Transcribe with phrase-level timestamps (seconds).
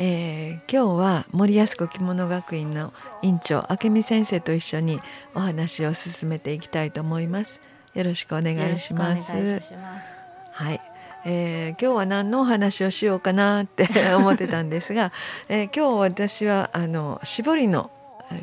[0.00, 5.00] えー、今日は森安子着物学院の院長明美先生と一緒に
[5.34, 7.60] お話を進めていきたいと思います。
[7.94, 9.32] よろしくお願いします。
[9.32, 10.80] はい、
[11.24, 15.10] えー、今日は何のお話をしようかなって 思ってたんですが、
[15.48, 17.90] えー、今日私はあの絞りの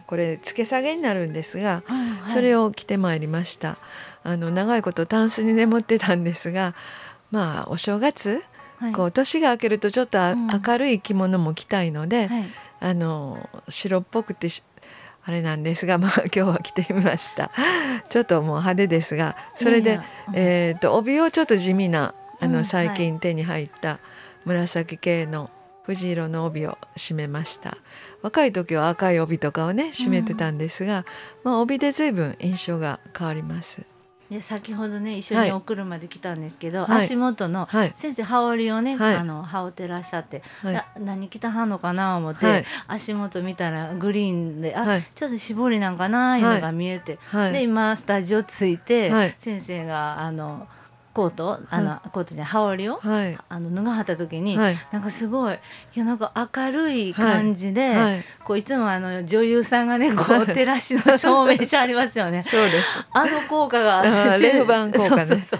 [0.07, 3.77] これ付け下げになるんですが、はいはい、それを着てまいりました。
[4.25, 6.75] あの長いことタンスに眠ってたんですが
[7.31, 8.43] まあお正月、
[8.77, 12.45] はい、こう年が明けるとちょっと、うん、明るい着物も着たいので、はい、
[12.79, 14.49] あの白っぽくて
[15.23, 17.51] あれなんですが、まあ、 今日は着てみました。
[18.09, 19.95] ちょっともう派手ですがそれで、
[20.27, 23.99] うん、えーと、と帯をちょっと地味なあの、最近手に入った
[24.43, 25.49] 紫系の
[25.83, 27.77] 藤色の帯を締めました。
[28.21, 31.05] 若い時は赤い帯とかをね締めてたんですが、
[31.43, 33.85] うん、まあ、帯で随分印象が変わります
[34.29, 40.41] で先ほどね一緒にお車で来たんですけど、はい、足元の、はい、先生羽織をね、はい、あの羽織ってらっしゃって、
[40.99, 47.19] 何着たはんのかな思って、足元見たらグリーンであ、ちょっと絞りなんかないうのが見えて、
[47.51, 50.67] で今スタジオ着いて、先生があの。
[51.15, 55.57] コートあの、はい、コートじゃ羽織を、はい、あの脱がはった時に、はい、なんかすごいい
[55.99, 62.43] やなんか明るい感じで、はい、こういつもあの女優さんがねこう照らしの照明してありますよね。
[62.43, 62.85] そうです。
[63.13, 64.01] あの効果が
[64.37, 65.25] レフ板効果ね。
[65.25, 65.59] そうそう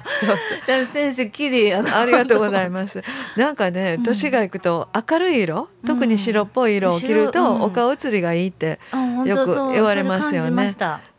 [0.67, 2.01] そう先生綺麗やな。
[2.01, 3.01] ありがとうございます。
[3.37, 8.81] なんかね年がいくと明るい色、うん、特に白っぽい色を着ると、お顔写りがいいって
[9.25, 10.75] よく言われますよね。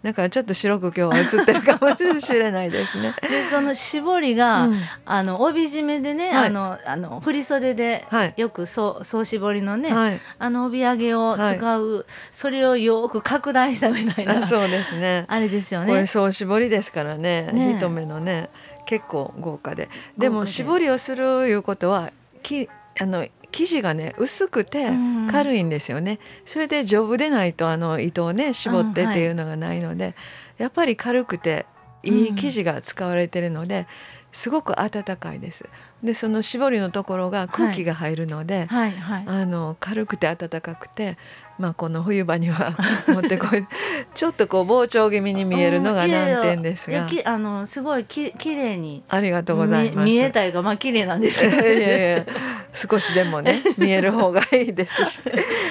[0.06, 3.12] だからちょっと白く今日は映ってるかもしれないですね。
[3.28, 15.24] でその絞りが、うん、あの帯締めでね、はい、あのあの振袖で、はい、よく総総絞りのね、はい、あの帯揚げを使う、それをよく拡大したみたいなそうですね。
[15.28, 15.88] あれですよね。
[15.88, 17.76] これ総絞りですからねね。
[17.76, 18.48] 一目のね
[18.84, 19.88] 結構豪華で。
[20.16, 22.12] でも絞りをするいうことは
[22.44, 22.68] き
[23.00, 24.90] あの生地がね薄くて
[25.30, 30.14] 軽いんですよね、うん、それで丈夫でないとあの糸をね絞ってっていうのがないので、はい、
[30.58, 31.64] やっぱり軽くて
[32.02, 33.86] いい生地が使われてるので、
[34.36, 35.64] すごく暖かいです。
[36.04, 39.24] でその絞りのところが空気が入るので、はいはい。
[39.24, 41.16] はい、あの軽くて暖かくて
[41.58, 42.76] まあ、この冬場には
[43.08, 43.66] 持ってこい
[44.14, 47.08] ちょっとこう膨張気味に見えるのが難点ですが。
[47.24, 50.04] あのすごいき綺麗にありがとうございます。
[50.04, 52.26] 見えたいがまあ綺麗なんですけど、 いやいや
[52.74, 55.22] 少しでもね 見える方がいいですし。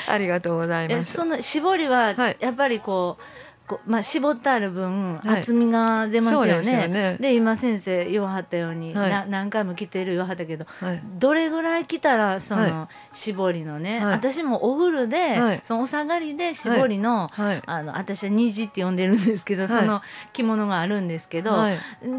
[0.07, 1.13] ありがとうございます。
[1.13, 3.54] その絞りはやっぱりこう、はいこ
[3.87, 6.77] まあ、絞ってある分厚みが出ますよね。
[6.77, 17.27] はい、で、ね、今先生言わはったように、はい、な何回も着てる言わはったけど、はい、どれぐらい着たらその絞りのね、私もお風呂で、そのお下がりで絞りの,、
[17.65, 20.01] あの私は虹って呼んでるんですけど、その
[20.31, 21.55] 着物があるんですけど、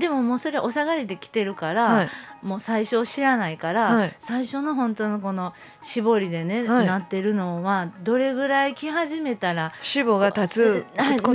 [0.00, 2.08] でももうそれお下がりで着てるから、
[2.42, 10.86] もう最初知らないから、最初の本当のこの絞りでね、なってるのはどれぐらい着始めたら脂肪が立つ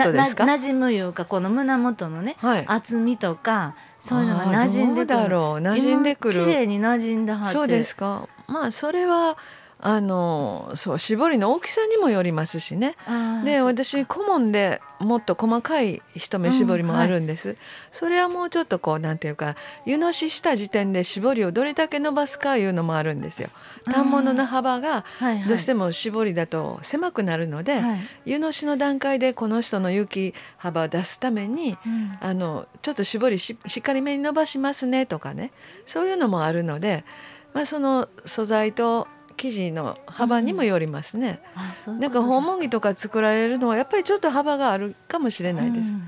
[0.06, 0.46] ことですか？
[0.46, 5.08] な馴染むいうかこの胸元のね、はい、厚みとかそういうのが馴染んでくる。
[5.08, 6.46] だろう馴染んでくる。
[6.46, 7.50] 綺麗に馴染んではって。
[7.50, 8.28] そうですか。
[8.48, 9.38] まあそれは
[9.84, 12.96] あのそう絞りの大きさにもよりますしね。
[13.44, 17.56] で私顧問でもっと細かい一目絞りもあるんです、うん。
[17.56, 19.56] はい、それはもうちょっとこうなんていうか
[19.88, 23.50] 湯のしした時点で絞りをどれだけ伸ばすかいうのもあるんですよ。
[23.86, 25.04] 反物の幅が
[25.48, 27.82] どうしても絞りだと狭くなるので、はい。
[27.82, 35.52] はい、湯のしの段階でこの人の雪幅を出すために、うん、あのちょっと絞りしっかりめに伸ばしますねとかね。
[35.88, 37.04] そういうのもあるので、
[37.54, 39.08] まあ、その素材と
[39.42, 41.40] 生地の幅にもよりますね。
[41.88, 45.90] うん、なんか訪問着とか作られるのはやっぱりちょっと幅があるかもしれないです。
[45.90, 46.04] うん、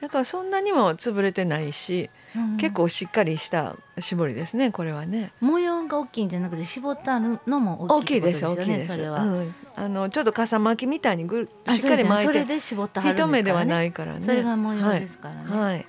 [0.00, 5.32] だからそんなにも潰れてないし、うん、結構しっかりした絞りですねこれはね。
[5.40, 8.62] 模様が大きいんじゃなくて絞ったのも大きいですよね。
[8.62, 9.26] 大きいです大きいです。
[9.26, 14.24] うん、あのちょっと傘巻きみたいにぐしっかり巻いて、ね、一目ではないからね。
[14.24, 15.42] それが模様ですからね。
[15.50, 15.86] はい、はい、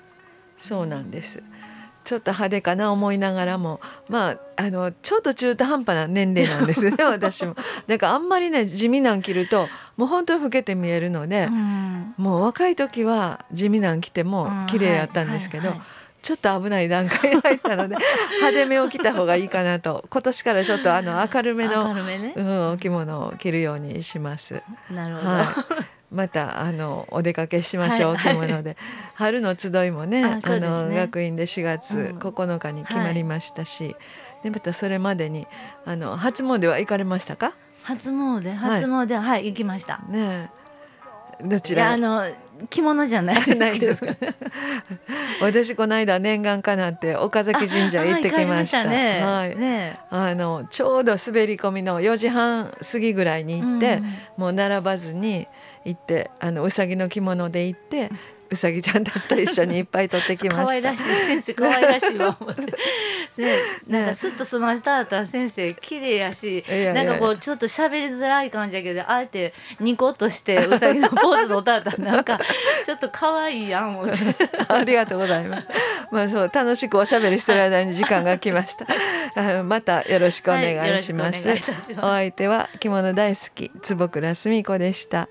[0.58, 1.42] そうなんです。
[2.10, 3.80] ちょっと派手かな思いながらも
[4.10, 7.56] まああのちょっと中途半端な年齢なんですね 私も。
[7.86, 15.68] だからあんまりね地味なん着るともう本当に老けて見えるので、うん、もう若い時は地味なん着ても綺麗やったんですけど。
[15.68, 15.88] はいはいはい
[16.22, 17.96] ちょっと危ない段階に入ったので
[18.42, 24.62] 派手めを着た方がいいかなと今年からちょっとあの明るめの、ね、うん、お着物を着るようにします。
[24.92, 25.46] なるほど、はい
[26.12, 28.78] またあのお出かけしましょう、着物で。
[29.14, 33.96] 春の集いもねあの学院で4月9日に決まりましたし、
[34.44, 35.48] でまたそれまでに
[35.86, 37.54] あの初詣は行かれましたか？
[37.84, 38.56] 初詣？
[38.56, 40.00] 初詣はい、行きました。
[40.10, 40.52] ね
[41.44, 41.92] どちら？
[41.92, 42.26] あの
[42.70, 43.42] 着物じゃない
[43.80, 44.14] です か。
[45.42, 48.84] 私この間念願かなって岡崎神社行ってきました。
[48.84, 49.56] ね、はい。
[49.56, 55.48] ね、あのちょうど滑り込みの4時半過ぎぐらいに行って、うん、もう並ばずに
[55.86, 58.10] 行ってあのうさぎの着物で行って。
[58.52, 60.64] うさぎちゃんたちと一緒にいっぱい取ってきました。
[60.64, 62.62] 可愛らしい先生可愛らしいわ思って。
[63.38, 72.40] ね、なんかすっと済ましたったら先生綺麗やし、なんかこうちょっと喋りづらい感じやけど、あえてニコッとしてうさぎのポーズの歌ったらなんか
[72.86, 74.18] ちょっと可愛いやん思って。
[74.68, 75.68] ありがとうございます。
[76.12, 78.88] まあそう楽しくおしゃべりしてる間に時間が来ました。
[79.64, 81.48] またよろしくお願いします。
[81.48, 85.30] はい、ますお相手は着物大好き坪倉澄子でした。